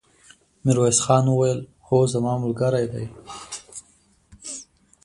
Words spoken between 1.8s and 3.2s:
هو، زما ملګری دی!